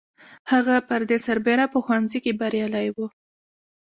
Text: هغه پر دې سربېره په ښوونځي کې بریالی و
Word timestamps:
هغه 0.51 0.75
پر 0.87 1.01
دې 1.09 1.17
سربېره 1.25 1.65
په 1.73 1.77
ښوونځي 1.83 2.19
کې 2.25 2.37
بریالی 2.39 2.87
و 2.95 2.97